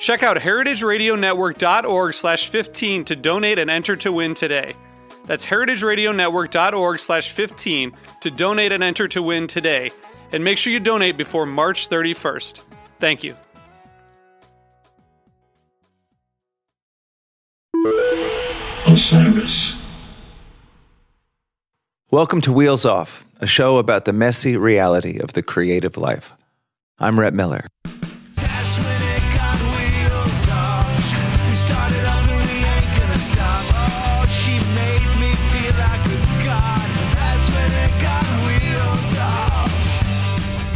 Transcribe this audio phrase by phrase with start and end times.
[0.00, 4.72] Check out heritageradionetwork.org slash 15 to donate and enter to win today.
[5.26, 7.92] That's heritageradionetwork.org slash 15
[8.22, 9.90] to donate and enter to win today.
[10.32, 12.62] And make sure you donate before March 31st.
[12.98, 13.36] Thank you.
[18.86, 19.80] Osiris.
[22.10, 26.32] Welcome to Wheels Off, a show about the messy reality of the creative life.
[26.98, 27.66] I'm Rhett Miller.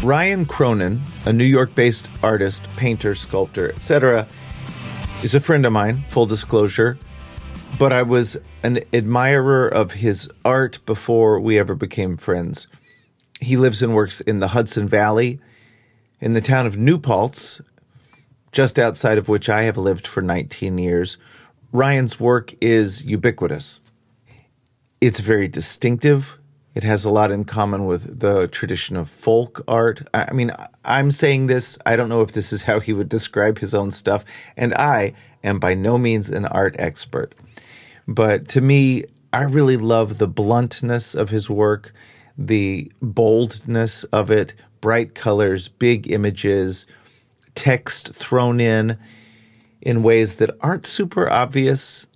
[0.05, 4.29] Ryan Cronin, a New York based artist, painter, sculptor, etc.,
[5.23, 6.99] is a friend of mine, full disclosure,
[7.79, 12.67] but I was an admirer of his art before we ever became friends.
[13.41, 15.41] He lives and works in the Hudson Valley,
[16.21, 17.63] in the town of New Paltz,
[18.53, 21.17] just outside of which I have lived for 19 years.
[21.73, 23.81] Ryan's work is ubiquitous.
[25.01, 26.39] It's very distinctive.
[26.75, 30.03] It has a lot in common with the tradition of folk art.
[30.13, 30.51] I mean,
[30.85, 33.93] I'm saying this, I don't know if this is how he would describe his own
[33.93, 34.25] stuff,
[34.57, 35.15] and I
[35.45, 37.35] am by no means an art expert.
[38.09, 41.93] But to me, I really love the bluntness of his work,
[42.37, 46.87] the boldness of it, bright colors, big images,
[47.55, 48.99] text thrown in
[49.81, 52.07] in ways that aren't super obvious,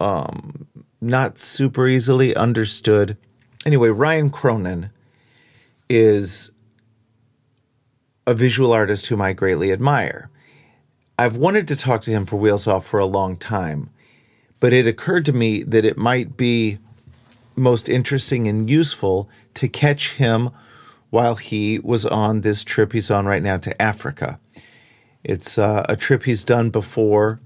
[0.00, 0.66] um,
[1.00, 3.18] not super easily understood.
[3.68, 4.88] Anyway, Ryan Cronin
[5.90, 6.52] is
[8.26, 10.30] a visual artist whom I greatly admire.
[11.18, 13.90] I've wanted to talk to him for Wheels Off for a long time,
[14.58, 16.78] but it occurred to me that it might be
[17.56, 20.48] most interesting and useful to catch him
[21.10, 24.40] while he was on this trip he's on right now to Africa.
[25.22, 27.38] It's uh, a trip he's done before,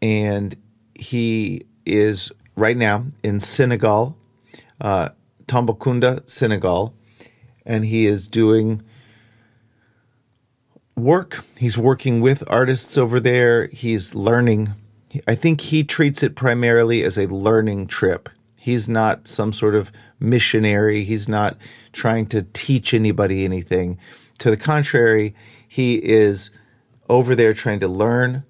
[0.00, 0.56] and
[0.94, 4.16] he is right now in Senegal,
[4.80, 5.10] uh,
[5.46, 6.94] Tambacounda, Senegal,
[7.64, 8.82] and he is doing
[10.96, 11.44] work.
[11.56, 13.68] He's working with artists over there.
[13.68, 14.72] He's learning.
[15.26, 18.28] I think he treats it primarily as a learning trip.
[18.58, 21.04] He's not some sort of missionary.
[21.04, 21.56] He's not
[21.92, 23.98] trying to teach anybody anything.
[24.38, 25.34] To the contrary,
[25.68, 26.50] he is
[27.08, 28.44] over there trying to learn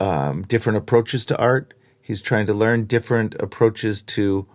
[0.00, 1.74] um, different approaches to art.
[2.00, 4.46] He's trying to learn different approaches to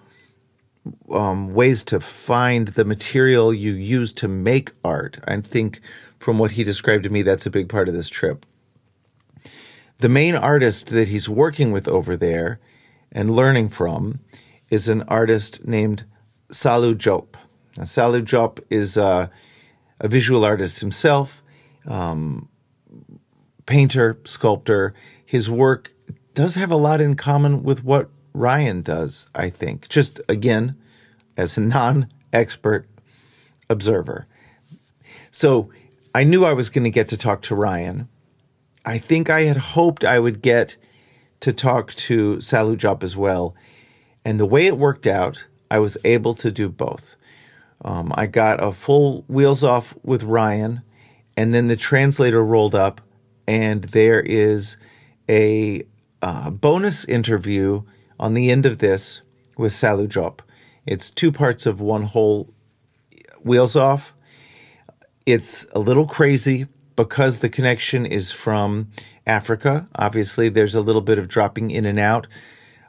[1.12, 5.19] um, ways to find the material you use to make art.
[5.28, 5.81] I think
[6.17, 8.45] from what he described to me, that's a big part of this trip.
[10.00, 12.59] The main artist that he's working with over there
[13.12, 14.19] and learning from
[14.69, 16.06] is an artist named
[16.51, 17.35] Saliou Diop.
[17.78, 19.28] Now, Saliou Diop is uh,
[20.00, 21.44] a visual artist himself,
[21.85, 22.47] um,
[23.66, 24.94] painter, sculptor.
[25.25, 25.94] His work
[26.34, 29.89] does have a lot in common with what Ryan does, I think.
[29.89, 30.77] Just again,
[31.35, 32.88] as a non expert
[33.69, 34.27] observer.
[35.29, 35.72] So
[36.16, 38.07] I knew I was going to get to talk to Ryan.
[38.85, 40.77] I think I had hoped I would get
[41.41, 43.55] to talk to Saliou Diop as well.
[44.23, 47.18] And the way it worked out, I was able to do both.
[47.83, 50.81] Um, I got a full wheels off with Ryan,
[51.35, 53.01] and then the translator rolled up,
[53.47, 54.77] and there is
[55.30, 55.83] a
[56.21, 57.83] uh, bonus interview
[58.19, 59.21] on the end of this
[59.57, 60.39] with Saliou Diop.
[60.86, 62.54] It's two parts of one whole
[63.44, 64.13] wheels off.
[65.25, 68.89] It's a little crazy because the connection is from
[69.25, 69.88] Africa.
[69.95, 72.27] Obviously, there's a little bit of dropping in and out.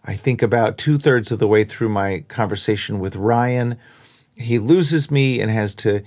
[0.05, 3.77] I think about two thirds of the way through my conversation with Ryan,
[4.37, 6.03] he loses me and has to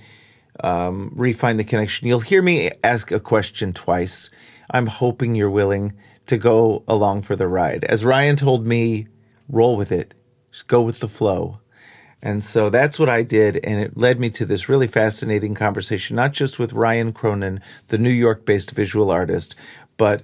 [0.60, 2.08] um, refine the connection.
[2.08, 4.30] You'll hear me ask a question twice.
[4.70, 5.92] I'm hoping you're willing
[6.26, 7.84] to go along for the ride.
[7.84, 9.06] As Ryan told me,
[9.48, 10.14] roll with it,
[10.50, 11.60] just go with the flow.
[12.22, 13.60] And so that's what I did.
[13.62, 17.98] And it led me to this really fascinating conversation, not just with Ryan Cronin, the
[17.98, 19.54] New York based visual artist,
[19.98, 20.22] but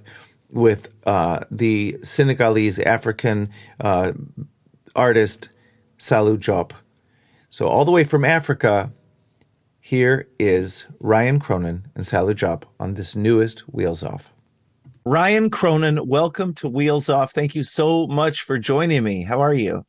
[0.51, 4.13] with uh, the Senegalese African uh,
[4.95, 5.49] artist,
[5.99, 6.71] Saliou Diop.
[7.49, 8.91] So, all the way from Africa,
[9.79, 14.33] here is Ryan Cronin and Saliou Diop on this newest Wheels Off.
[15.03, 17.33] Ryan Cronin, welcome to Wheels Off.
[17.33, 19.23] Thank you so much for joining me.
[19.23, 19.83] How are you?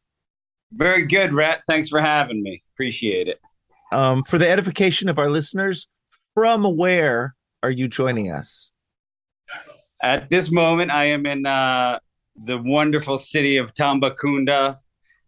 [0.73, 1.61] Very good, Rhett.
[1.67, 2.63] Thanks for having me.
[2.75, 3.39] Appreciate it.
[3.93, 5.87] Um, for the edification of our listeners,
[6.35, 8.73] from where are you joining us?
[10.03, 11.99] At this moment, I am in uh,
[12.35, 14.79] the wonderful city of Tambacounda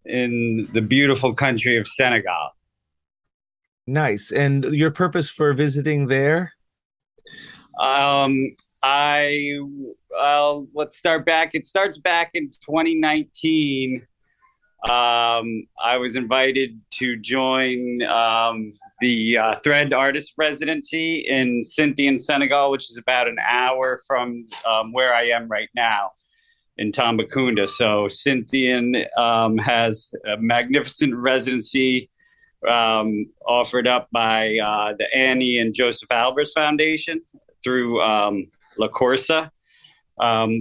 [0.06, 2.52] in the beautiful country of Senegal.
[3.86, 4.32] Nice.
[4.32, 6.54] And your purpose for visiting there?
[7.78, 8.48] Um,
[8.86, 9.58] I,
[10.10, 11.52] well, let's start back.
[11.54, 14.06] It starts back in 2019
[14.84, 22.70] um, I was invited to join um, the uh, Thread Artist Residency in Sinthian, Senegal,
[22.70, 26.10] which is about an hour from um, where I am right now
[26.76, 27.66] in Tambacounda.
[27.66, 32.10] So Sinthian um, has a magnificent residency
[32.68, 37.22] um, offered up by uh, the Anni and Josef Albers Foundation
[37.62, 38.48] through um,
[38.78, 39.50] Le Korsa,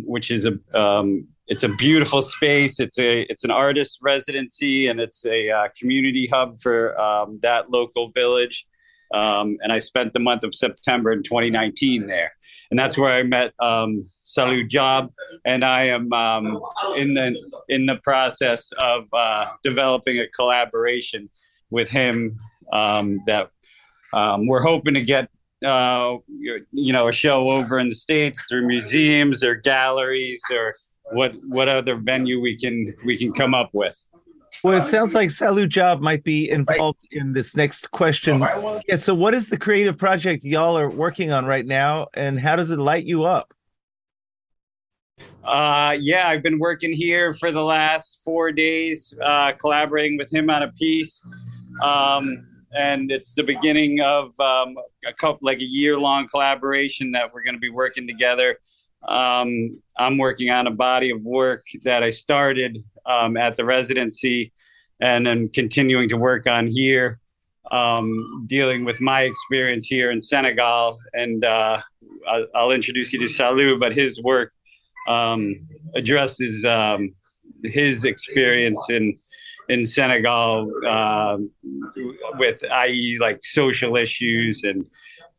[0.05, 0.53] which is a
[1.47, 2.79] it's a beautiful space.
[2.79, 7.69] It's a it's an artist residency and it's a uh, community hub for um, that
[7.69, 8.65] local village.
[9.13, 12.31] Um, and I spent the month of September in 2019 there,
[12.71, 15.09] and that's where I met um, Saliou Diop.
[15.45, 16.61] And I am um,
[16.95, 17.35] in the
[17.67, 21.29] in the process of uh, developing a collaboration
[21.69, 22.39] with him
[22.71, 23.49] um, that
[24.13, 25.29] um, we're hoping to get
[25.63, 26.17] uh,
[26.71, 30.73] you know a show over in the states through museums or galleries or
[31.11, 33.97] what what other venue we can we can come up with.
[34.63, 38.39] Well, it sounds like Saliou Diop might be involved in this next question.
[38.87, 42.55] Yeah, so what is the creative project y'all are working on right now, and how
[42.55, 43.53] does it light you up?
[45.43, 50.49] Uh, yeah, I've been working here for the last four days, uh, collaborating with him
[50.49, 51.21] on a piece.
[51.81, 54.75] Um, and it's the beginning of um,
[55.07, 58.57] a couple, like a year long collaboration that we're going to be working together
[59.07, 64.53] um, I'm working on a body of work that I started um, at the residency
[65.01, 67.19] and then continuing to work on here,
[67.71, 70.99] um, dealing with my experience here in Senegal.
[71.13, 71.81] And uh,
[72.27, 74.53] I'll, I'll, introduce you to Saliou, but his work
[75.09, 77.13] um, addresses um,
[77.63, 79.17] his experience in
[79.69, 81.37] in Senegal uh,
[82.37, 84.85] with, i.e., like social issues and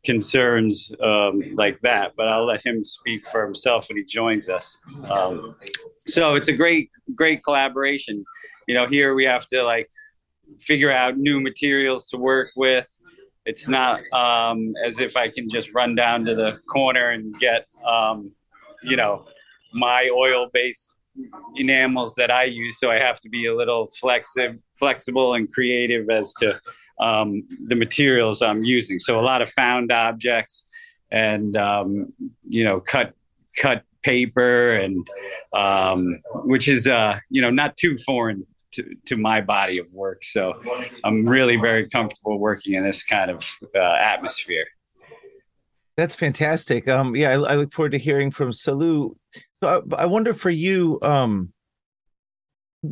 [0.05, 4.77] concerns um, like that, but I'll let him speak for himself when he joins us.
[5.09, 5.55] Um,
[5.97, 8.23] so it's a great, great collaboration.
[8.67, 9.89] You know, here we have to like
[10.59, 12.87] figure out new materials to work with.
[13.45, 17.67] It's not um, as if I can just run down to the corner and get,
[17.85, 18.31] um,
[18.83, 19.25] you know,
[19.73, 20.94] my oil-based
[21.55, 22.79] enamels that I use.
[22.79, 26.59] So I have to be a little flexi- flexible and creative as to
[26.99, 28.99] um, the materials I'm using.
[28.99, 30.65] So a lot of found objects
[31.11, 32.13] and um,
[32.47, 33.13] you know cut
[33.57, 35.07] cut paper and
[35.53, 40.23] um, which is uh, you know not too foreign to, to my body of work.
[40.23, 40.61] So
[41.03, 43.43] I'm really very comfortable working in this kind of
[43.75, 44.65] uh, atmosphere.
[45.97, 46.89] That's fantastic.
[46.89, 49.15] Um, yeah, I, I, look forward to hearing from Saliou.
[49.65, 51.51] So I, I wonder for you, um,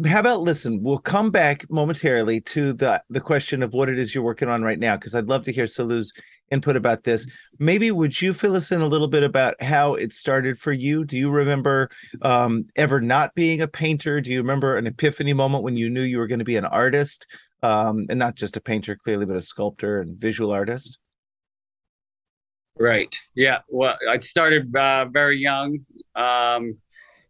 [0.07, 4.15] how about listen we'll come back momentarily to the the question of what it is
[4.15, 6.11] you're working on right now because i'd love to hear saliou's
[6.53, 7.27] input about this.
[7.59, 11.03] Maybe would you fill us in a little bit about how it started for you?
[11.03, 11.89] Do you remember
[12.21, 14.21] um, ever not being a painter?
[14.21, 16.65] Do you remember an epiphany moment when you knew you were going to be an
[16.65, 17.27] artist?
[17.63, 20.99] Um, and not just a painter clearly but a sculptor and visual artist
[22.79, 25.79] right yeah well i started uh, very young
[26.15, 26.75] um,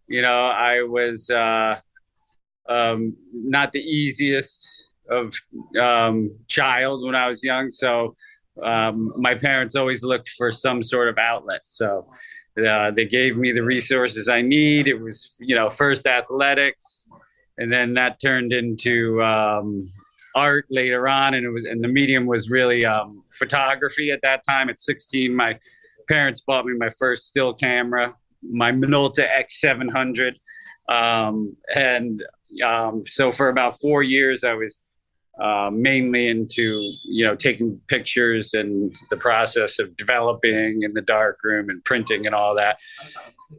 [0.07, 1.75] you know i was uh,
[2.69, 5.33] um, not the easiest of
[5.79, 7.71] um, child when I was young.
[7.71, 8.15] So
[8.63, 11.62] um, my parents always looked for some sort of outlet.
[11.65, 12.07] So
[12.65, 14.88] uh, they gave me the resources I need.
[14.88, 17.07] It was, you know, first athletics,
[17.57, 19.91] and then that turned into um,
[20.36, 21.34] art later on.
[21.34, 24.70] And it was, and the medium was really um, photography at that time.
[24.70, 25.60] At 16, my
[26.08, 30.34] parents bought me my first still camera, my Minolta X700.
[30.90, 32.24] Um, and
[32.66, 34.80] um, so for about four years, I was
[35.42, 41.70] uh, mainly into you know taking pictures and the process of developing in the darkroom
[41.70, 42.78] and printing and all that.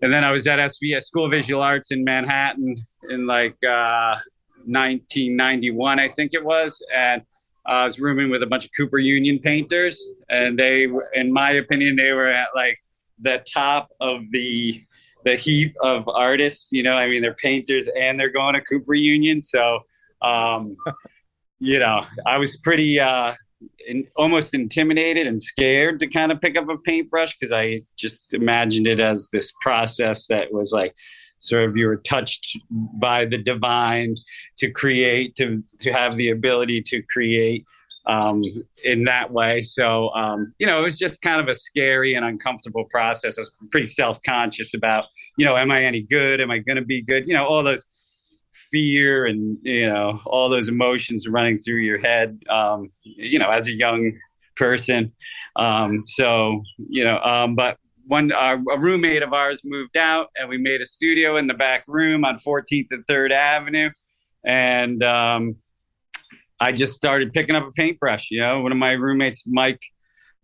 [0.02, 2.76] And then I was at SVA School of Visual Arts in Manhattan
[3.10, 4.16] in like uh,
[4.66, 7.22] 1991, I think it was, and
[7.66, 11.96] I was rooming with a bunch of Cooper Union painters, and they, in my opinion,
[11.96, 12.78] they were at like
[13.20, 14.82] the top of the
[15.24, 16.70] the heap of artists.
[16.72, 19.80] You know, I mean, they're painters and they're going to Cooper Union, so
[20.20, 20.76] um,
[21.58, 23.34] you know, I was pretty uh,
[23.86, 28.34] in, almost intimidated and scared to kind of pick up a paintbrush because I just
[28.34, 30.94] imagined it as this process that was like
[31.38, 34.16] sort of you were touched by the divine
[34.58, 37.64] to create to to have the ability to create
[38.06, 38.42] um,
[38.84, 39.62] in that way.
[39.62, 43.38] So um, you know, it was just kind of a scary and uncomfortable process.
[43.38, 45.04] I was pretty self conscious about
[45.36, 46.40] you know, am I any good?
[46.40, 47.26] Am I going to be good?
[47.26, 47.86] You know, all those
[48.70, 53.66] fear and you know all those emotions running through your head um, you know as
[53.68, 54.12] a young
[54.56, 55.12] person.
[55.56, 60.58] Um, so you know um, but one a roommate of ours moved out and we
[60.58, 63.90] made a studio in the back room on 14th and 3rd avenue
[64.44, 65.56] and um,
[66.60, 68.60] i just started picking up a paintbrush you know.
[68.60, 69.80] One of my roommates mike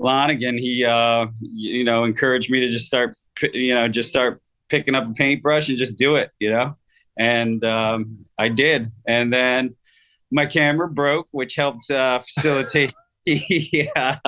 [0.00, 3.16] lonigan he uh, you know encouraged me to just start
[3.52, 6.76] you know just start picking up a paintbrush and just do it you know
[7.20, 8.90] and um, I did.
[9.06, 9.76] And then
[10.32, 12.94] my camera broke, which helped uh, facilitate
[13.26, 14.18] yeah,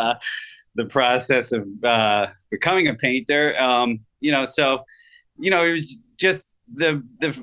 [0.75, 3.59] the process of uh, becoming a painter.
[3.59, 4.85] Um, you know, so
[5.39, 7.35] you know, it was just the the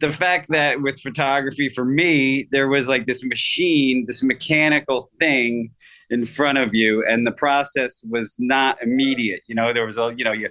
[0.00, 5.70] the fact that with photography for me, there was like this machine, this mechanical thing
[6.08, 9.42] in front of you, and the process was not immediate.
[9.46, 10.48] You know, there was a you know you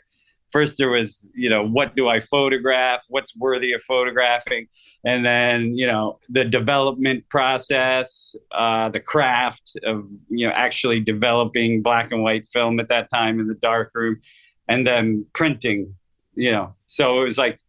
[0.51, 3.03] first there was you know what do i photograph?
[3.09, 4.67] What's worthy of photographing?
[5.05, 11.81] And then you know the development process uh, the craft of you know actually developing
[11.81, 14.19] black and white film at that time in the dark room
[14.67, 15.95] and then printing
[16.35, 16.73] you know.
[16.87, 17.59] So it was like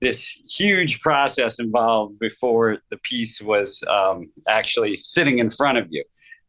[0.00, 6.04] this huge process involved before the piece was um, actually sitting in front of you.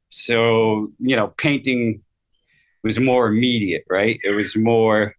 [0.09, 2.01] So you know painting
[2.83, 4.19] was more immediate right?
[4.23, 5.15] It was more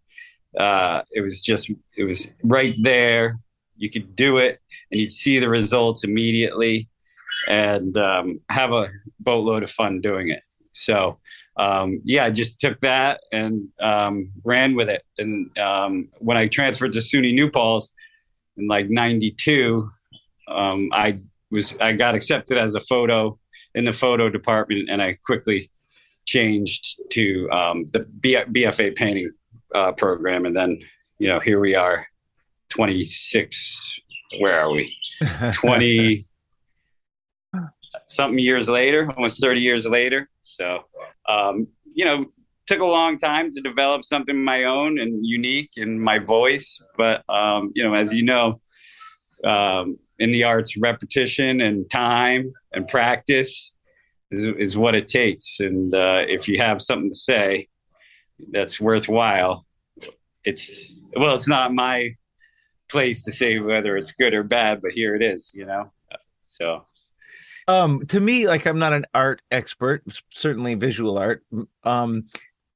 [0.59, 3.39] uh, it was just it was right there.
[3.77, 6.89] You could do it and you'd see the results immediately
[7.49, 10.43] and um, have a boatload of fun doing it.
[10.73, 11.19] So
[11.57, 15.03] um, yeah i just took that and um, ran with it.
[15.19, 17.93] And um, when i transferred to suny new paltz
[18.57, 19.91] in like 92
[20.49, 21.19] um, i
[21.51, 23.39] was i got accepted as a photo
[23.75, 25.71] in the photo department and i quickly
[26.25, 29.31] changed to um, the bfa painting
[29.75, 30.79] uh, program, and then
[31.19, 32.07] you know here we are,
[32.71, 34.01] 26.
[34.41, 34.97] Where are we?
[35.53, 36.27] 20
[38.09, 40.29] something years later, almost 30 years later.
[40.43, 40.81] So
[41.29, 42.25] um, you know,
[42.67, 47.29] took a long time to develop something my own and unique in my voice, but
[47.29, 48.61] um, you know, as you know.
[49.45, 53.73] Um, in the arts, repetition and time and practice
[54.31, 55.59] is, is what it takes.
[55.59, 57.69] And uh, if you have something to say,
[58.51, 59.67] that's worthwhile,
[60.45, 62.17] it's well, it's not my
[62.91, 65.93] place to say whether it's good or bad, but here it is, you know.
[66.47, 66.85] So.
[67.69, 71.45] Um to me like i'm not an art expert certainly visual art
[71.85, 72.25] um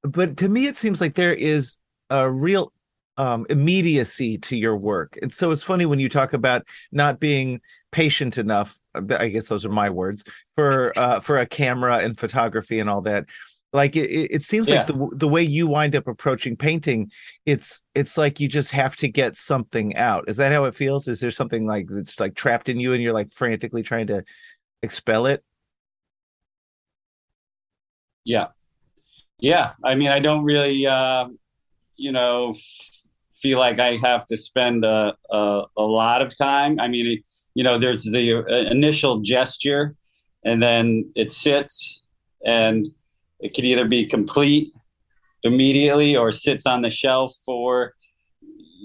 [0.04, 2.72] but to me it seems like there is a real
[3.16, 5.18] um immediacy to your work.
[5.22, 9.66] And so it's funny when you talk about not being patient enough i guess those
[9.66, 13.26] are my words for uh for a camera and photography and all that
[13.72, 14.78] like it, it seems yeah.
[14.78, 17.10] like the the way you wind up approaching painting
[17.44, 20.28] it's it's like you just have to get something out.
[20.28, 21.08] Is that how it feels?
[21.08, 24.24] Is there something like that's like trapped in you and you're like frantically trying to
[24.82, 25.42] expel it?
[28.24, 28.48] Yeah.
[29.38, 29.72] Yeah.
[29.84, 31.28] I mean i don't really uh
[31.96, 32.54] you know
[33.32, 36.80] feel like i have to spend a, a, a lot of time.
[36.80, 37.22] I mean
[37.54, 39.96] you know there's the uh, initial gesture
[40.44, 42.04] and then it sits
[42.44, 42.86] and
[43.40, 44.72] it could either be complete
[45.42, 47.94] immediately or sits on the shelf for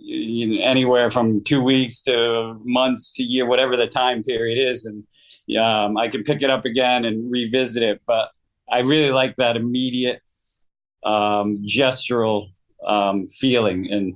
[0.04, 4.86] you know, anywhere from two weeks to months to year, whatever the time period is,
[4.86, 5.04] and
[5.58, 8.02] um, I can pick it up again and revisit it.
[8.06, 8.30] But
[8.70, 10.22] I really like that immediate
[11.04, 12.52] um, gestural
[12.86, 14.16] um, feeling and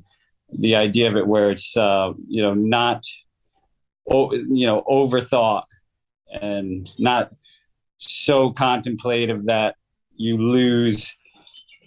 [0.52, 3.04] the idea of it, where it's uh, you know not
[4.08, 5.64] you know overthought
[6.42, 7.32] and not
[7.98, 9.76] so contemplative that
[10.18, 11.16] you lose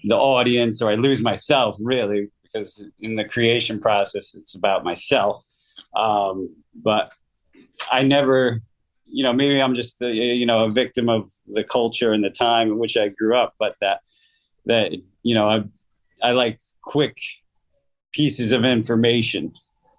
[0.05, 5.43] the audience or I lose myself really because in the creation process it's about myself.
[5.97, 7.13] Um, but
[7.91, 8.63] I never,
[9.07, 12.31] you know, maybe I'm just the, you know a victim of the culture and the
[12.31, 13.55] time in which I grew up.
[13.59, 14.01] But that
[14.67, 14.93] that
[15.23, 15.65] you know I
[16.23, 17.17] I like quick
[18.13, 19.53] pieces of information,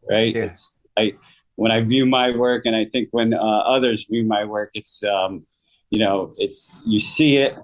[0.09, 0.35] right?
[0.35, 0.43] Yeah.
[0.43, 1.13] It's I
[1.55, 5.03] when I view my work, and I think when uh, others view my work, it's
[5.03, 5.45] um,
[5.89, 7.57] you know, it's you see it,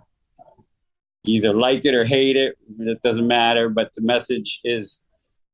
[1.27, 2.57] either like it or hate it.
[2.79, 5.01] It doesn't matter, but the message is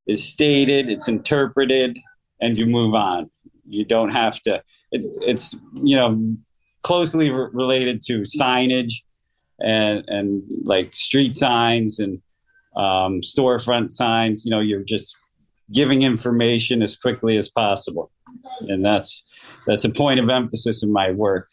[0.07, 1.97] is stated, it's interpreted,
[2.41, 3.29] and you move on.
[3.67, 4.61] You don't have to.
[4.91, 6.35] It's it's you know
[6.83, 8.93] closely re- related to signage
[9.59, 12.21] and and like street signs and
[12.75, 14.43] um, storefront signs.
[14.45, 15.15] You know, you're just
[15.71, 18.11] giving information as quickly as possible,
[18.61, 19.23] and that's
[19.67, 21.47] that's a point of emphasis in my work.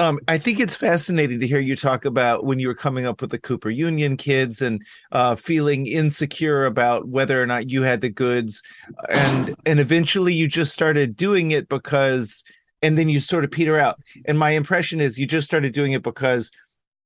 [0.00, 3.20] Um, I think it's fascinating to hear you talk about when you were coming up
[3.20, 4.80] with the Cooper Union kids and
[5.12, 8.62] uh, feeling insecure about whether or not you had the goods,
[9.10, 12.42] and and eventually you just started doing it because,
[12.80, 14.00] and then you sort of peter out.
[14.24, 16.50] And my impression is you just started doing it because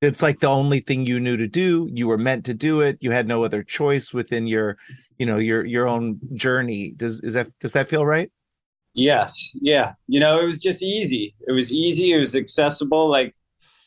[0.00, 1.88] it's like the only thing you knew to do.
[1.92, 2.98] You were meant to do it.
[3.00, 4.76] You had no other choice within your,
[5.18, 6.94] you know, your your own journey.
[6.96, 8.30] Does is that does that feel right?
[8.94, 9.94] Yes, yeah.
[10.06, 11.34] You know, it was just easy.
[11.46, 12.12] It was easy.
[12.12, 13.10] It was accessible.
[13.10, 13.34] Like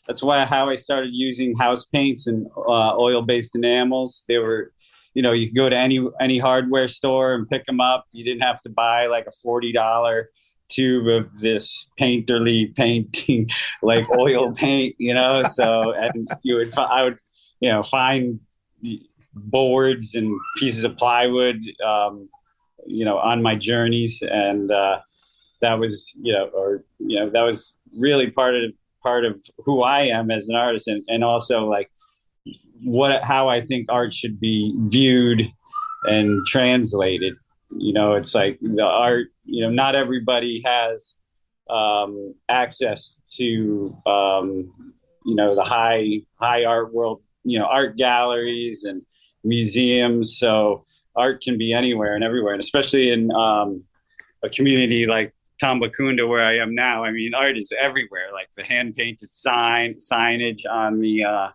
[0.06, 4.24] that's why how I started using house paints and uh, oil-based enamels.
[4.28, 4.74] They were,
[5.14, 8.06] you know, you could go to any any hardware store and pick them up.
[8.12, 10.30] You didn't have to buy like a forty dollar
[10.70, 13.50] tube of this painterly painting,
[13.82, 14.96] like oil paint.
[15.00, 17.18] You know, so and you would I would,
[17.62, 18.42] you know, find
[19.34, 21.62] boards and pieces of plywood.
[21.86, 22.30] Um,
[22.88, 24.22] you know on my journeys.
[24.22, 25.00] And uh,
[25.62, 28.72] that was you know or you know that was really part of
[29.04, 30.88] part of who I am as an artist.
[30.88, 31.90] And, and also like
[32.84, 35.52] what how I think art should be viewed
[36.04, 37.36] and translated.
[37.72, 41.16] You know it's like the art you know not everybody has
[41.70, 44.74] um, access to um,
[45.26, 49.02] you know the high high art world you know art galleries and
[49.44, 50.38] museums.
[50.38, 50.86] So
[51.18, 53.84] art can be anywhere and everywhere, and especially in um,
[54.44, 57.04] a community like Tambacounda, where I am now.
[57.04, 58.30] I mean, art is everywhere.
[58.32, 61.50] Like the hand painted sign, signage on the uh,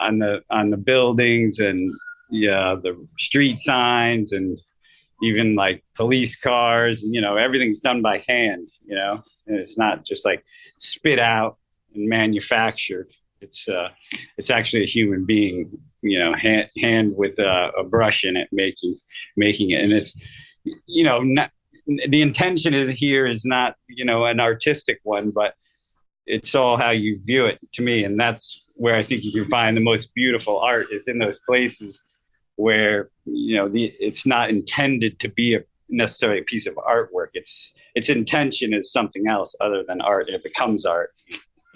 [0.00, 1.90] on the on the buildings, and
[2.30, 4.58] yeah, the street signs, and
[5.22, 7.02] even like police cars.
[7.02, 8.68] You know, everything's done by hand.
[8.84, 10.44] You know, and it's not just like
[10.78, 11.56] spit out
[11.94, 13.10] and manufactured.
[13.40, 13.88] It's uh,
[14.38, 15.70] it's actually a human being
[16.02, 18.96] you know hand, hand with a, a, brush in it making
[19.36, 19.82] making it.
[19.82, 20.16] And it's
[20.86, 21.50] you know not,
[22.08, 25.54] the intention is here is not you know an artistic one but
[26.26, 28.04] it's all how you view it to me.
[28.04, 31.38] And that's where i think you can find the most beautiful art is in those
[31.48, 32.04] places
[32.56, 37.28] where you know the it's not intended to be a necessarily a piece of artwork.
[37.34, 40.28] It's its intention is something else other than art.
[40.28, 41.10] It becomes art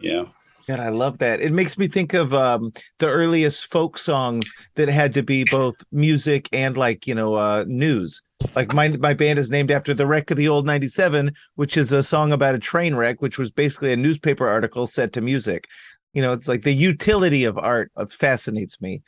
[0.01, 0.29] you know
[0.71, 1.41] God, I love that.
[1.41, 5.75] It makes me think of um, the earliest folk songs that had to be both
[5.91, 8.23] music and like you know uh, news.
[8.55, 11.91] Like my my band is named after the wreck of the old '97, which is
[11.91, 15.67] a song about a train wreck, which was basically a newspaper article set to music.
[16.15, 19.03] You know, it's like the utility of art uh, fascinates me.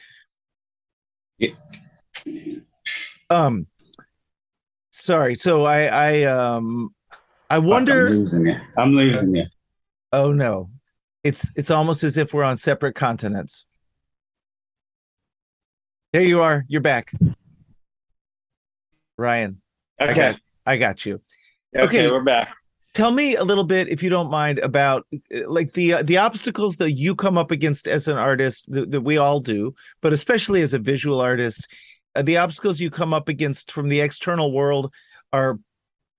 [1.39, 1.51] Yeah.
[3.31, 3.69] Um,
[4.91, 5.37] sorry.
[5.37, 6.93] So I I um
[7.49, 8.09] I wonder.
[8.09, 8.61] I'm losing it.
[8.77, 9.49] I'm losing it.
[10.13, 10.69] Oh no
[11.25, 13.67] it's it's almost as if we're on separate continents.
[16.13, 16.65] There you are.
[16.69, 17.13] You're back.
[19.17, 19.61] Ryan.
[20.01, 20.11] Okay.
[20.11, 21.21] I got, I got you.
[21.75, 22.11] Okay, Okay.
[22.11, 22.55] we're back.
[22.95, 26.19] Tell me a little bit, if you don't mind, about uh, like the uh, the
[26.19, 30.13] obstacles that you come up against as an artist that, that we all do, but
[30.13, 31.67] especially as a visual artist.
[32.15, 34.93] Uh, the obstacles you come up against from the external world
[35.33, 35.59] are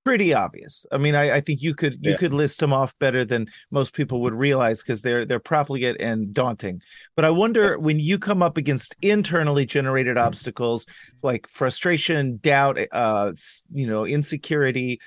[0.05, 0.85] pretty obvious.
[0.91, 2.17] I mean, I, I think you could you Yeah.
[2.17, 6.33] could list them off better than most people would realize because they're they're profligate and
[6.33, 6.81] daunting.
[7.15, 10.85] But I wonder when you come up against internally generated obstacles
[11.21, 13.31] like frustration, doubt, uh,
[13.73, 14.99] you know, insecurity,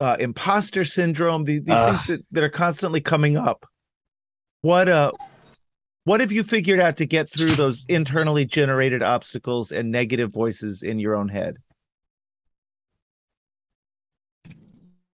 [0.00, 1.86] uh, imposter syndrome, the, these Ah.
[1.86, 3.66] things that, that are constantly coming up.
[4.62, 5.12] What uh
[6.04, 10.82] what have you figured out to get through those internally generated obstacles and negative voices
[10.82, 11.58] in your own head?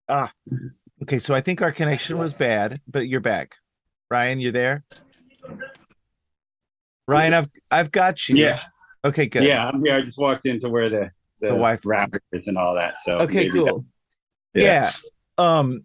[0.09, 0.33] Ah,
[1.03, 1.19] okay.
[1.19, 3.57] So I think our connection was bad, but you're back.
[4.11, 4.85] Ryan, You're there?
[7.09, 8.37] Ryan, I've I've got you.
[8.37, 8.61] Yeah,
[9.05, 9.43] Okay, good.
[9.45, 9.67] yeah.
[9.69, 9.95] I'm here.
[9.95, 12.99] I just walked into where the the, The Wi-Fi- is and all that.
[12.99, 13.85] So Okay, cool.
[14.55, 14.91] that- yeah.
[15.37, 15.85] Um,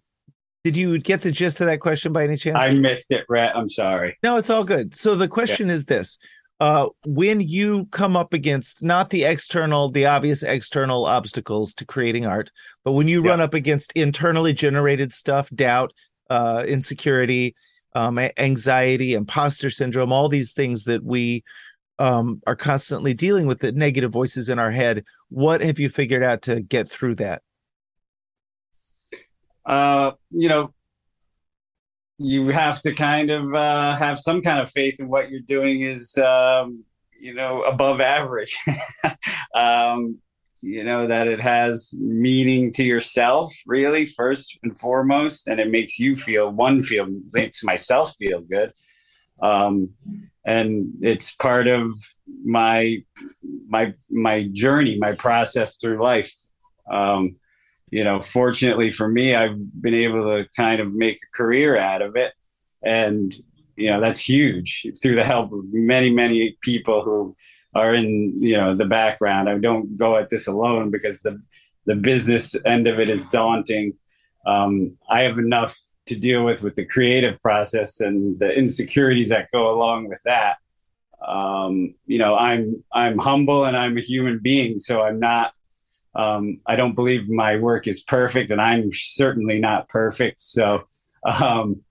[0.64, 2.58] did you get the gist of that question by any chance?
[2.58, 3.56] I missed it, Rhett.
[3.56, 4.18] I'm sorry.
[4.22, 4.94] No, it's all good.
[4.94, 6.20] So the question is this.
[6.60, 12.26] Uh, when you come up against not the external, the obvious external obstacles to creating
[12.26, 12.52] art,
[12.84, 13.30] but when you Yeah.
[13.30, 15.94] run up against internally generated stuff, doubt,
[16.30, 17.56] uh, insecurity,
[17.96, 21.44] um, anxiety, imposter syndrome, all these things that we
[21.98, 26.24] um, are constantly dealing with, the negative voices in our head, what have you figured
[26.24, 27.42] out to get through that?
[29.66, 30.74] uh, you know,
[32.20, 35.82] you have to kind of uh, have some kind of faith in what you're doing
[35.82, 36.84] is, um,
[37.20, 38.58] you know, above average.
[39.56, 40.20] um,
[40.62, 46.00] you know that it has meaning to yourself, really, first and foremost, and it makes
[46.00, 48.74] you feel one feel makes myself feel good,
[49.42, 49.90] um,
[50.46, 51.96] and it's part of
[52.44, 52.98] my
[53.70, 56.34] my my journey, my process through life.
[56.92, 57.38] Um,
[57.92, 62.02] you know, fortunately for me, I've been able to kind of make a career out
[62.02, 62.34] of it.
[62.84, 63.34] And,
[63.76, 67.36] you know, that's huge through the help of many, many people who
[67.76, 69.50] are in, you know, the background.
[69.50, 71.42] I don't go at this alone because the,
[71.86, 73.94] the business end of it is daunting.
[74.46, 79.48] Um, I have enough to deal with with the creative process and the insecurities that
[79.52, 80.58] go along with that.
[81.26, 85.54] Um, you know, I'm I'm humble and I'm a human being, so I'm not
[86.16, 90.42] um, I don't believe my work is perfect, and I'm certainly not perfect.
[90.42, 90.88] So,
[91.42, 91.82] um,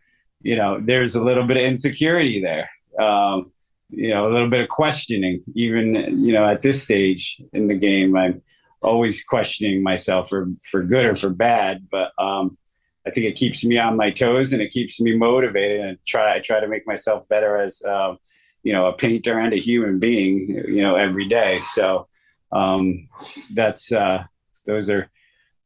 [0.43, 2.69] you know, there's a little bit of insecurity there.
[3.05, 3.53] Um,
[3.91, 7.75] you know, a little bit of questioning, even you know, at this stage in the
[7.75, 8.43] game, I'm
[8.83, 11.89] always questioning myself for for good or for bad.
[11.91, 12.59] But um,
[13.07, 15.81] I think it keeps me on my toes and it keeps me motivated.
[15.81, 18.15] And try I try to make myself better as uh,
[18.63, 20.51] you know a painter and a human being.
[20.69, 21.59] You know, every day.
[21.59, 22.09] So
[22.53, 23.09] um,
[23.53, 24.25] that's uh,
[24.67, 25.11] those are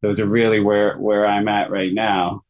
[0.01, 2.43] those are really where where I'm at right now.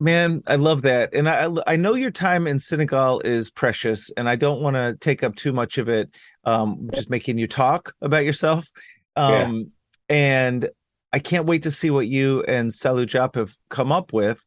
[0.00, 4.28] Man, I love that, and I I know your time in Senegal is precious, and
[4.28, 6.10] I don't want to take up too much of it.
[6.44, 8.68] Um, just making you talk about yourself,
[9.14, 9.70] um,
[10.08, 10.16] yeah.
[10.16, 10.70] and
[11.12, 14.42] I can't wait to see what you and Saliou Diop have come up with.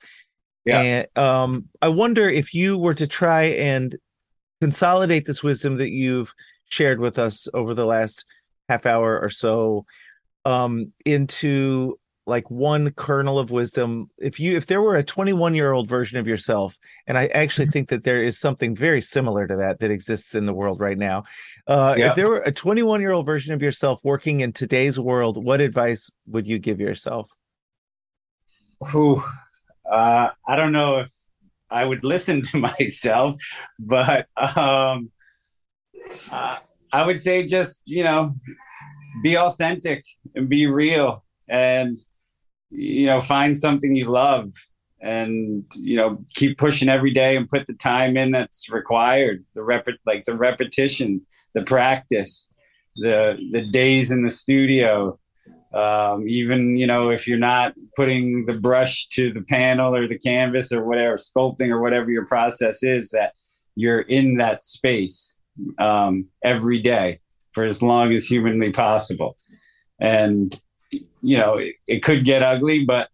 [0.66, 0.82] Yeah.
[0.82, 3.96] And um, I wonder if you were to try and
[4.62, 6.34] consolidate this wisdom that you've
[6.69, 8.25] shared with us over the last
[8.69, 9.86] half hour or so
[10.45, 11.97] um, into
[12.28, 16.17] like one kernel of wisdom if you if there were a 21 year old version
[16.17, 19.91] of yourself and i actually think that there is something very similar to that that
[19.91, 21.23] exists in the world right now
[21.67, 22.10] uh, yeah.
[22.10, 25.62] if there were a 21 year old version of yourself working in today's world what
[25.62, 27.30] advice would you give yourself
[28.91, 29.21] Whew.
[29.89, 31.12] Uh, i don't know if
[31.69, 33.36] i would listen to myself
[33.78, 35.12] but um,
[36.32, 36.58] uh,
[36.91, 38.36] I would say just you know
[39.24, 40.04] be authentic
[40.36, 41.98] and be real and
[42.70, 44.52] you know find something you love
[45.02, 49.63] and you know keep pushing every day and put the time in that's required the
[49.63, 51.22] rep like the repetition
[51.54, 52.50] the practice
[52.96, 55.20] the the days in the studio.
[55.74, 60.18] Um, even you know if you're not putting the brush to the panel or the
[60.18, 63.34] canvas or whatever sculpting or whatever your process is that
[63.76, 65.38] you're in that space
[65.78, 67.20] um, every day
[67.54, 69.38] for as long as humanly possible.
[70.00, 70.60] And,
[71.22, 73.10] you know, it, it could get ugly, but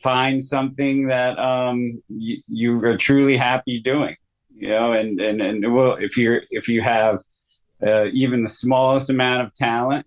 [0.00, 4.16] find something that um, you, you are truly happy doing,
[4.54, 7.20] you know, and, and, and well, if you're, if you have
[7.86, 10.06] uh, even the smallest amount of talent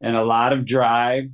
[0.00, 1.30] and a lot of drive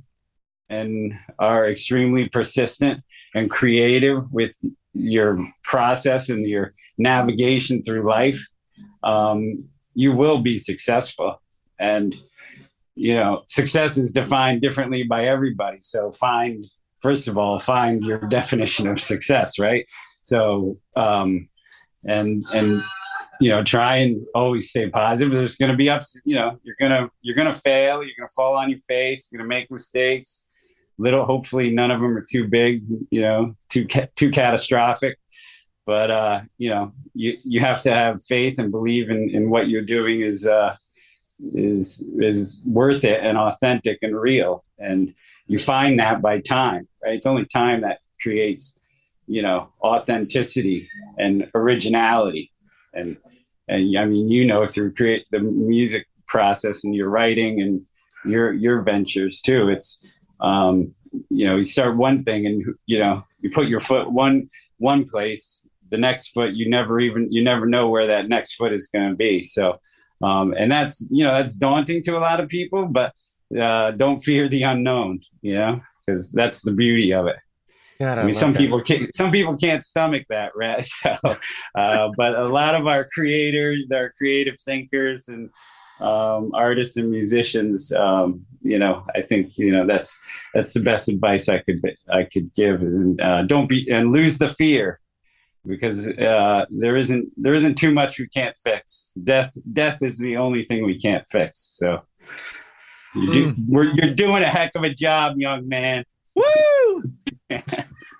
[0.69, 3.03] and are extremely persistent
[3.35, 4.55] and creative with
[4.93, 8.47] your process and your navigation through life,
[9.03, 11.41] um, you will be successful.
[11.79, 12.15] And,
[12.95, 15.79] you know, success is defined differently by everybody.
[15.81, 16.63] So find,
[17.01, 19.85] first of all, find your definition of success, right?
[20.23, 21.49] So, um,
[22.05, 22.81] and, and,
[23.41, 25.33] you know, try and always stay positive.
[25.33, 28.03] There's going to be ups, you know, you're going to, you're going to fail.
[28.03, 29.29] You're going to fall on your face.
[29.31, 30.43] You're going to make mistakes.
[30.97, 35.17] Little, hopefully none of them are too big, you know, too, ca- too catastrophic
[35.89, 39.69] but uh, you know you you have to have faith and believe in, in what
[39.69, 40.75] you're doing is uh,
[41.55, 44.63] is is worth it and authentic and real.
[44.77, 45.15] And
[45.47, 47.15] you find that by time right?
[47.15, 48.77] It's only time that creates
[49.25, 52.51] you know authenticity and originality.
[52.93, 53.17] And
[53.67, 57.81] and I mean you know through create the music process and your writing and
[58.31, 59.69] your your ventures too.
[59.69, 60.05] It's
[60.39, 60.93] um
[61.31, 64.47] you know you start one thing and you know you put your foot one
[64.77, 68.73] one place the next foot you never even you never know where that next foot
[68.73, 69.79] is going to be so
[70.21, 73.13] um, and that's you know that's daunting to a lot of people but
[73.59, 77.37] uh, don't fear the unknown you know because that's the beauty of it
[77.99, 78.59] God, I, I mean, some that.
[78.59, 79.13] people can't.
[79.13, 80.87] Some people can't stomach that, right?
[80.99, 81.17] So,
[81.75, 85.49] uh, but a lot of our creators, our creative thinkers, and
[85.99, 90.17] um, artists and musicians, um, you know, I think you know that's
[90.53, 92.81] that's the best advice I could I could give.
[92.81, 94.99] And uh, don't be and lose the fear
[95.65, 99.11] because uh, there isn't there isn't too much we can't fix.
[99.23, 101.77] Death death is the only thing we can't fix.
[101.77, 102.01] So
[103.15, 103.95] you do, mm.
[103.95, 106.03] you're doing a heck of a job, young man.
[106.35, 107.03] Woo!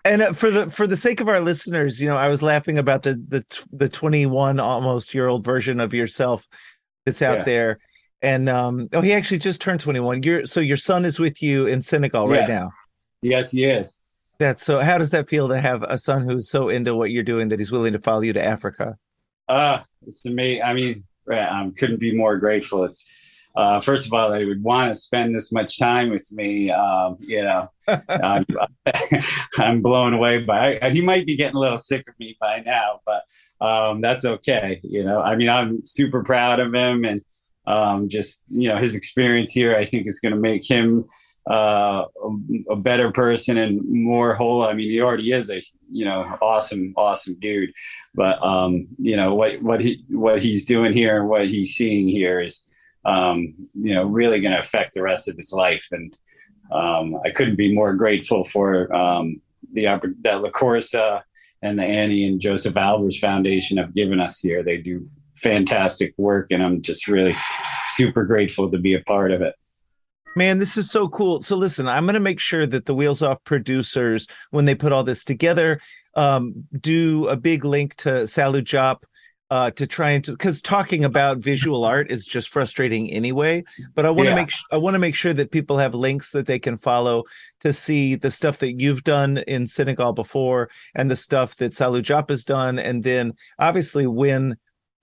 [0.05, 2.77] And uh, for the for the sake of our listeners, you know, I was laughing
[2.77, 6.47] about the the the 21 almost year old version of yourself
[7.05, 7.43] that's out Yeah.
[7.43, 7.79] there.
[8.21, 10.23] And um oh he actually just turned 21.
[10.23, 12.69] You're so your son is with you in Senegal right now.
[13.21, 13.97] Yes, he is.
[14.39, 17.23] That's so how does that feel to have a son who's so into what you're
[17.23, 18.97] doing that he's willing to follow you to Africa?
[19.49, 20.63] Uh, it's amazing.
[20.63, 22.85] I mean, I couldn't be more grateful.
[22.85, 26.71] It's uh, first of all, they would want to spend this much time with me.
[26.71, 27.69] Um, you know,
[28.09, 28.45] I'm,
[29.57, 30.79] I'm blown away by.
[30.91, 33.23] He might be getting a little sick of me by now, but
[33.59, 34.79] um, that's okay.
[34.83, 37.21] You know, I mean, I'm super proud of him, and
[37.67, 41.05] um, just you know, his experience here, I think, is going to make him
[41.49, 44.63] uh, a, a better person and more whole.
[44.63, 47.71] I mean, he already is a you know awesome, awesome dude,
[48.13, 52.07] but um, you know what what he what he's doing here and what he's seeing
[52.07, 52.63] here is
[53.05, 56.15] um, you know really going to affect the rest of his life, and
[56.71, 59.41] um, I couldn't be more grateful for um,
[59.73, 59.85] the
[60.21, 61.23] that Le Korsa
[61.61, 64.63] and the Anni and Josef Albers Foundation have given us here.
[64.63, 67.35] They do fantastic work, and I'm just really
[67.87, 69.55] super grateful to be a part of it.
[70.35, 71.41] Man, this is so cool.
[71.41, 74.91] So listen, I'm going to make sure that the Wheels Off producers, when they put
[74.93, 75.81] all this together,
[76.15, 79.03] um, do a big link to Saliou Diop
[79.51, 83.63] uh, to try and because talking about visual art is just frustrating anyway.
[83.95, 84.35] But I want to Yeah.
[84.35, 87.23] make I want to make sure that people have links that they can follow
[87.61, 92.01] to see the stuff that you've done in Senegal before and the stuff that Saliou
[92.03, 94.55] Diop has done, and then obviously when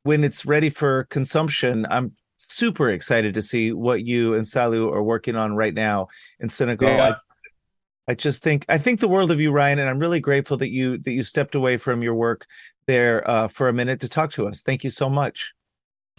[0.05, 2.13] when it's ready for consumption, I'm
[2.53, 6.09] super excited to see what you and Saliou are working on right now
[6.41, 6.89] in Senegal.
[6.89, 7.11] Yeah.
[7.11, 10.57] I, I just think I think the world of you, Ryan, and I'm really grateful
[10.59, 12.47] that you that you stepped away from your work
[12.87, 14.63] there uh, for a minute to talk to us.
[14.63, 15.53] Thank you so much.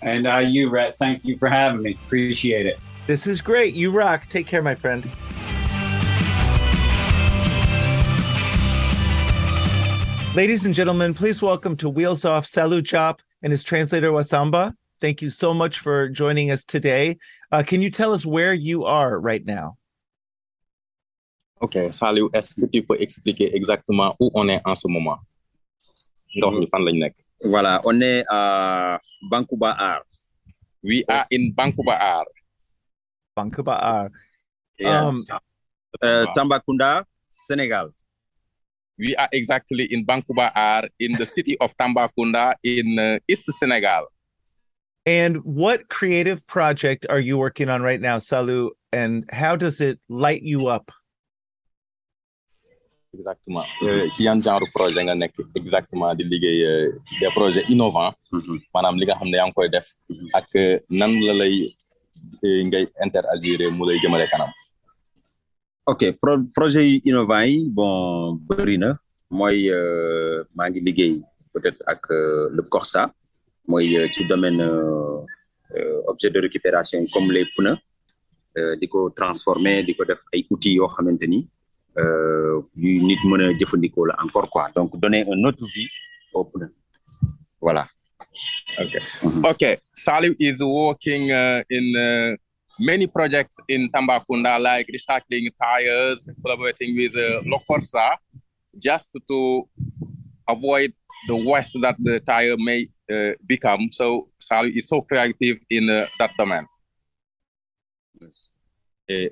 [0.02, 1.98] And uh, you, Rhett, thank you for having me.
[2.06, 2.80] Appreciate it.
[3.08, 3.74] This is great.
[3.74, 4.28] You rock.
[4.28, 5.10] Take care, my friend.
[10.36, 14.76] Ladies and gentlemen, please welcome to Wheels Off Saliou Diop and his translator Wasamba.
[15.00, 17.18] Thank you so much for joining us today.
[17.52, 19.78] Uh, can you tell us where you are right now?
[21.62, 25.18] Ok, Saliou, est-ce que tu peux expliquer exactement où on est en ce moment?
[26.36, 27.16] Nga wax ñu fan lañ nekk.
[27.44, 30.06] Voilà, on est à Bankouba Art.
[30.84, 32.26] We are in Bankuba Aar.
[33.36, 33.78] Vancouver.
[33.82, 34.10] Uh,
[34.80, 35.10] Yes.
[35.10, 35.40] Um,
[36.04, 37.90] Euh, Tambacounda, Sénégal.
[39.00, 44.06] We are exactly in Bankuba Aar in the city of Tambacounda in uh, East Senegal.
[45.08, 48.72] And what creative project are you working on right now, Saliou?
[48.92, 50.92] And how does it light you up?
[53.16, 53.64] Exactement.
[53.88, 56.92] Euh, ci yan genre projet nga nekk exactement di liggéey euh,
[57.24, 58.60] des projets innovants Mhm.
[58.76, 59.88] maanaam li nga xam ne yaa ngi koy def
[60.38, 61.56] ak euh, nan la lay
[62.44, 64.52] ngay interagir mu lay jëmale kanam.
[65.88, 68.92] ok pro projet yi innovant yi bon bëri na
[69.32, 71.18] mooy euh, maa ngi liggéey
[71.56, 72.04] peut-être ak
[72.54, 73.10] Le Korsa
[73.68, 75.20] mooy euh, ci domaine euh,
[75.76, 77.78] euh, objet de récupération comme les pneus
[78.58, 81.48] euh, di ko transformer di def ay outils yoo xamante ni
[81.98, 83.52] euh, yu nit mën a
[84.10, 85.90] la encore quoi donc donner un autre vie
[86.34, 86.74] aux pneus
[87.62, 87.88] voilà.
[88.78, 89.02] Okay.
[89.24, 89.46] Mhm.
[89.46, 89.74] Okay.
[89.96, 92.36] Salif is working uh, in uh,
[92.80, 98.16] many projects in Tambacounda, like recycling tires, collaborating with uh, Le Korsa,
[98.78, 99.68] just to
[100.48, 100.94] avoid
[101.28, 103.90] the waste that the tire may uh, become.
[103.92, 106.66] So Salif is so creative in uh, that domain.
[109.10, 109.32] Et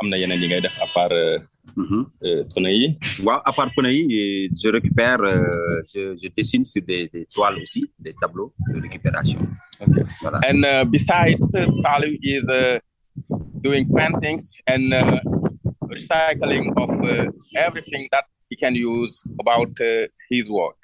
[0.00, 1.38] am na yeneen yi ngay def à part euh,
[1.76, 2.06] Mhm.
[2.24, 2.98] euh, pneu yi.
[3.26, 7.58] waaw à part pneu yi je récupère euh, je, je dessine sur des, des toiles
[7.62, 9.40] aussi des tableaux de récupération
[9.80, 10.02] Okay.
[10.20, 12.78] voilà And uh, besides, uh, Salih is uh,
[13.66, 15.20] doing paintings and uh,
[15.94, 20.78] recycling of uh, everything that he can use about uh, his work.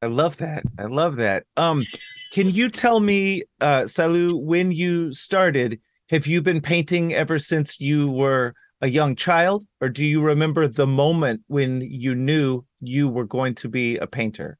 [0.00, 0.62] I love that.
[0.78, 1.44] I love that.
[1.56, 1.84] Um,
[2.32, 5.80] can you tell me, uh, Saliou, when you started,
[6.10, 10.68] have you been painting ever since you were a young child, or do you remember
[10.68, 14.58] the moment when you knew you were going to be a painter?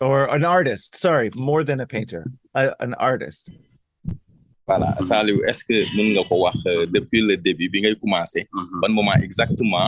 [0.00, 3.50] Or an artist, sorry, more than a painter, a, an artist.
[4.68, 8.48] Voilà, Salih, est-ce que mën nga ko wax euh, depuis le début bi ngay commencé?
[8.52, 8.80] Mhm.
[8.82, 9.86] ban moment exactement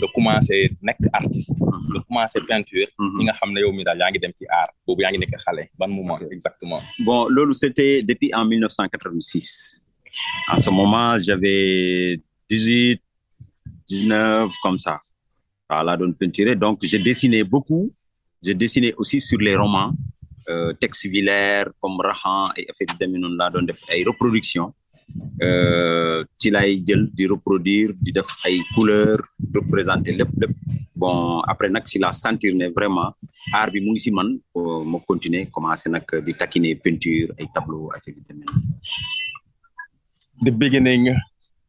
[0.00, 1.56] nga commencé nekk artiste?
[1.64, 2.88] Nga commencé peinture?
[2.98, 3.16] Mhm.
[3.16, 5.20] ci nga xam ne yow mi daal yaa ngi dem ci art boobu yaa ngi
[5.24, 5.64] nekk xale.
[5.78, 6.82] Ban moment exactement?
[7.06, 9.80] Bon loolu c'était depuis en 1986
[10.52, 13.00] en ce moment j'avais 18
[13.88, 15.00] 19 comme ça.
[15.70, 16.54] Voilà doon peinturer.
[16.54, 17.94] Donc je dessinais beaucoup.
[18.44, 19.92] Je dessinais aussi sur les romans
[20.80, 24.72] texte Villers comme Rahan et effet demee noonu laa doon def ay reproduction.
[25.42, 29.22] Euh, jël di reproduire di def ay couleurs
[29.54, 30.54] représenter lépp lépp.
[30.94, 33.10] Bon après nag si la sentir ne vraiment
[33.52, 37.46] art bi mu ngi si man euh, ma continuer commencé nag di taquiner peinture ay
[37.54, 38.44] tableau affaire yu
[40.44, 41.14] the beginning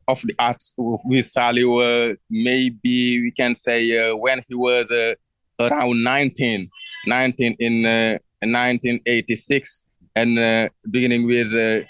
[0.07, 5.13] of the arts with Saliu, uh, maybe we can say uh, when he was uh,
[5.59, 6.69] around 19,
[7.05, 11.81] 19 in uh, 1986, and uh, beginning with uh,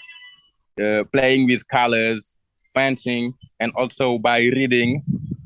[0.84, 2.34] uh, playing with colors,
[2.76, 5.04] painting, and also by reading,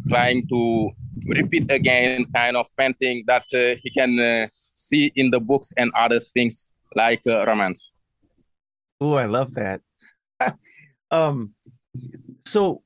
[0.09, 0.91] trying to
[1.27, 5.91] repeat again kind of painting that uh, he can uh, see in the books and
[5.95, 7.93] other things like romance.
[9.01, 9.81] Oh, I love that.
[11.11, 11.53] um,
[12.45, 12.83] so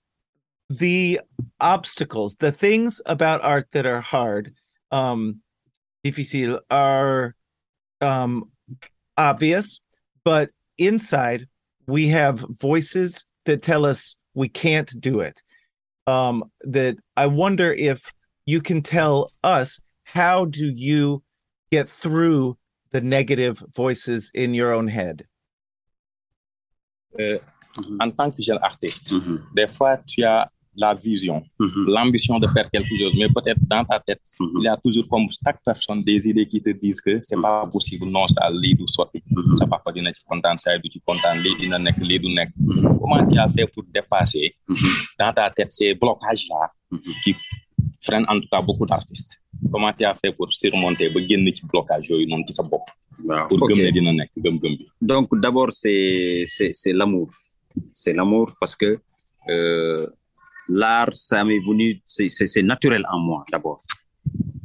[0.69, 1.21] the
[1.59, 4.53] obstacles, the things about art that are hard,
[4.91, 5.41] um,
[6.03, 7.35] difficile, are
[8.01, 8.51] um,
[9.17, 9.79] obvious,
[10.23, 11.47] but inside
[11.87, 15.41] we have voices that tell us we can't do it.
[16.05, 18.11] Um, that I wonder if
[18.45, 21.23] you can tell us how do you
[21.71, 22.57] get through
[22.91, 25.25] the negative voices in your own head?
[27.19, 27.39] Euh,
[27.77, 27.97] Mhm.
[28.01, 32.47] en tant que jeune artiste, Mhm, des fois tu as la vision, mhm, l'ambition de
[32.47, 35.59] faire quelque chose, mais peut-être dans ta tête, mhm, il y a toujours comme chaque
[35.65, 39.21] personne des idées qui te disent que c'est pas possible, non, ça lii du sotti,
[39.57, 42.29] sa papa dina ci kontaan, sa yaay du ci kontaan, lii dina nekk, lii du
[42.37, 42.49] nekk.
[42.99, 44.53] Comment tu as fait pour dépasser
[45.19, 46.71] dans ta tête ces blocages-là
[47.23, 47.35] qui
[48.01, 49.41] freinent en tout cas beaucoup d'artistes?
[49.71, 52.85] Comment tu as fait pour surmonter ba génn ci blocage yooyu noonu ci sa bopp?
[53.25, 53.71] Waaw pour ok.
[53.73, 54.85] gëm ne dina nekk gëm-gëm bi?
[55.01, 57.29] Donc d'abord c'est c'est c'est l'amour.
[57.91, 58.99] C'est l'amour parce que
[59.49, 60.07] euh,
[60.69, 63.81] l'art ça m'est venu c'est naturel en moi d'abord.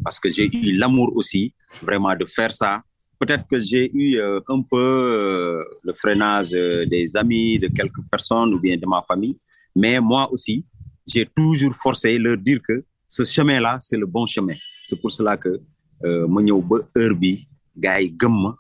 [0.05, 2.83] Parce que j'ai eu l'amour aussi vraiment de faire ça.
[3.19, 8.03] Peut-être que j'ai eu euh, un peu euh, le freinage euh, des amis, de quelques
[8.11, 9.39] personnes ou bien de ma famille,
[9.77, 10.67] mais moi aussi,
[11.07, 14.55] j'ai toujours forcé leur dire que ce chemin-là, c'est le bon chemin.
[14.83, 15.61] C'est pour cela que
[16.05, 18.57] euh, ma ñëw ba heure bi gars ma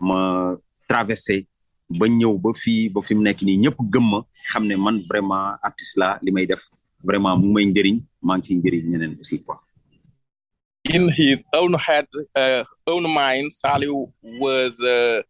[0.00, 0.54] ma
[0.88, 1.46] traversé
[1.90, 4.20] ba ñëw ba fii ba fi mu nekk nii ñëpp gëm ma
[4.78, 6.62] man vraiment artiste la li may def
[7.08, 9.56] vraiment mu may njëriñ maa ngi ciy njëriñ ñeneen aussi quoi.
[10.94, 13.88] in his own head, uh, own mind, Sally
[14.22, 15.22] was uh,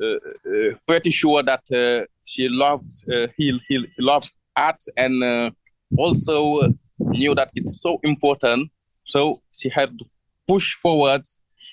[0.00, 5.52] uh, uh, pretty sure that uh, she loved uh, he, he loved art and
[5.98, 6.62] also
[6.98, 8.70] knew that it's so important.
[9.06, 10.04] So she had to
[10.48, 11.22] push forward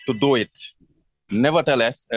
[0.07, 0.57] to do it.
[1.31, 2.07] Nevertheless,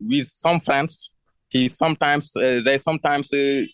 [0.00, 1.10] with some friends,
[1.48, 3.70] he sometimes they sometimes said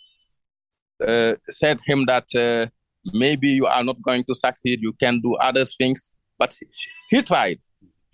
[1.87, 2.71] him that
[3.13, 4.81] maybe you are not going to succeed.
[4.83, 6.11] You can do other things
[6.41, 6.59] but
[7.11, 7.61] he tried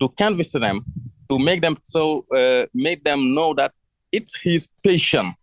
[0.01, 0.85] to convince them
[1.29, 3.71] to make them so uh, make them know that
[4.11, 5.33] it's his passion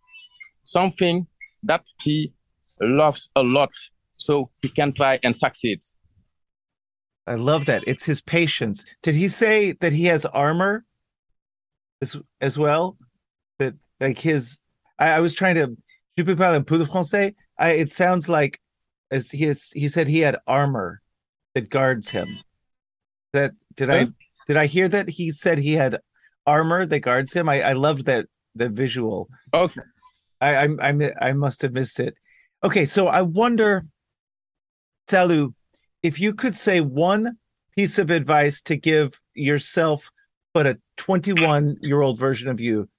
[0.63, 1.27] something
[1.63, 2.31] that he
[2.79, 3.71] loves a lot
[4.17, 5.79] so he can try and succeed
[7.27, 7.83] I love that.
[7.87, 8.85] It's his patience.
[9.01, 10.85] Did he say that he has armor
[11.99, 12.99] as as well?
[13.57, 14.61] That like his
[14.99, 15.75] I, I was trying to
[16.15, 17.33] je peux parler un peu de français.
[17.57, 18.59] I it sounds like
[19.11, 21.01] as he he said he had armor
[21.53, 22.39] that guards him.
[23.33, 24.07] That did I
[24.47, 25.99] did I hear that he said he had
[26.45, 27.49] armor that guards him?
[27.49, 29.29] I I loved that the visual.
[29.53, 29.81] okay
[30.41, 32.15] I I I, I must have missed it.
[32.63, 33.85] Okay, so I wonder,
[35.07, 35.53] Saliou,
[36.01, 37.37] if you could say one
[37.75, 40.11] piece of advice to give yourself,
[40.53, 42.89] but a 21 year old version of you,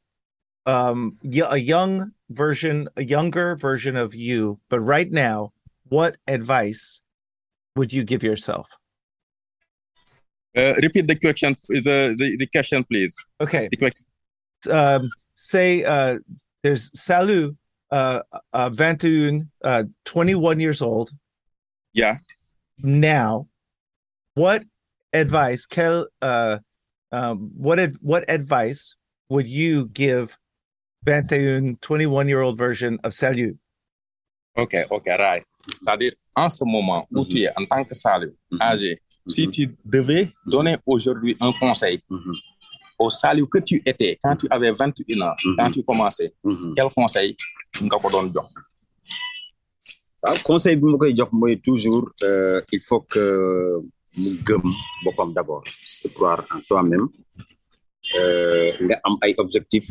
[0.66, 1.18] um,
[1.50, 5.52] a young version, a younger version of you, but right now,
[5.88, 7.02] what advice
[7.76, 8.70] would you give yourself?
[10.56, 14.06] uh, repeat the question the, the, the question please Okay, the question.
[14.70, 16.18] um, say uh,
[16.62, 17.54] there's Saliou,
[17.90, 18.20] uh,
[18.54, 21.10] uh, 21, uh, 21 years old.
[21.92, 22.16] yeah
[22.78, 23.46] now
[24.34, 24.64] what
[25.12, 26.58] advice Kel, uh,
[27.12, 28.96] um, what ad, what advice
[29.28, 30.38] would you give
[31.06, 33.56] 21 21 year old version of Saliou
[34.56, 35.44] ok ok right
[35.82, 37.28] c'est-à-dire en ce moment où Mhm.
[37.28, 38.58] tu es en tant que Mhm.
[38.60, 39.50] âgé si Mhm.
[39.50, 42.34] tu devais donner aujourd'hui un conseil Mhm,
[42.98, 45.56] au Saliou que tu étais quand tu avais 21 ans Mhm.
[45.58, 46.74] quand tu commençais mhm.
[46.76, 47.36] quel conseil
[47.82, 48.48] nga ko doon jox?
[50.22, 53.24] Waaw conseil bi ma koy jox mooy toujours euh, il faut que
[54.18, 54.62] mu gëm
[55.04, 57.08] boppam d'abord se croire en toi-même
[58.20, 59.90] euh, nga am ay objectifs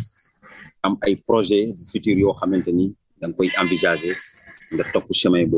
[0.84, 2.96] am ay projets futurs yoo xamante ni
[3.34, 4.16] koy envisager
[4.74, 5.50] nga chemin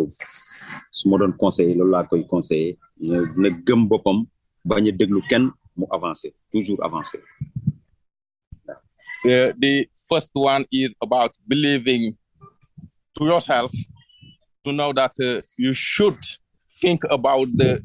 [1.38, 2.78] conseiller koy conseiller
[3.66, 3.82] gëm
[4.98, 5.22] déglu
[5.78, 7.22] mu avancer toujours avancer.
[9.26, 12.16] Uh, the first one is about believing
[13.18, 13.72] to yourself
[14.64, 16.18] to know that uh, you should
[16.82, 17.82] think about the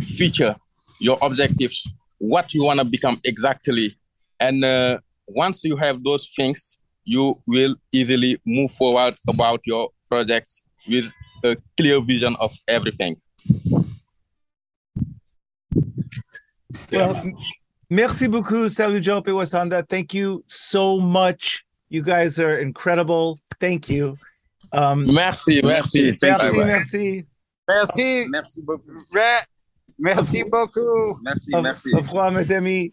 [0.00, 0.56] future,
[1.00, 1.86] your objectives,
[2.18, 3.92] what you want to become exactly.
[4.40, 6.79] And uh, once you have those things,
[7.10, 11.10] you will easily move forward about your projects with
[11.42, 13.16] a clear vision of everything.
[16.92, 17.22] Well,
[17.90, 19.82] merci beaucoup, Saliou Diop Wasanda.
[19.88, 21.64] Thank you so much.
[21.88, 23.40] You guys are incredible.
[23.58, 24.16] Thank you.
[24.72, 26.14] Um, Merci, merci.
[26.22, 26.64] Merci, you.
[26.64, 27.24] merci.
[27.68, 28.26] Merci.
[28.28, 29.04] Merci beaucoup.
[29.98, 31.18] Merci beaucoup.
[31.22, 31.90] Merci, Au, merci.
[31.92, 32.92] au revoir, mes amis.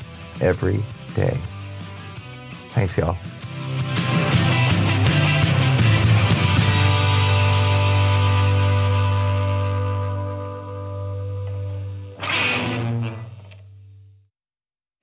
[0.41, 0.83] every
[1.15, 1.37] day.
[2.73, 3.17] Thanks, y'all.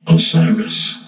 [0.06, 1.07] Osiris.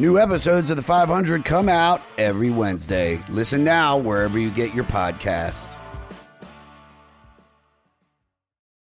[0.00, 3.20] New episodes of The 500 come out every Wednesday.
[3.28, 5.77] Listen now wherever you get your podcasts.